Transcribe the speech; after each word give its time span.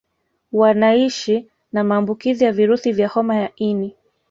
Wanaishi 0.51 1.47
na 1.71 1.83
maambukizi 1.83 2.43
ya 2.43 2.51
virusi 2.51 2.91
vya 2.91 3.07
homa 3.07 3.35
ya 3.35 3.51
ini 3.55 3.95